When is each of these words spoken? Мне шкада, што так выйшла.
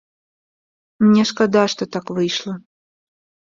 Мне 1.09 1.23
шкада, 1.33 1.63
што 1.75 1.83
так 1.99 2.05
выйшла. 2.19 2.53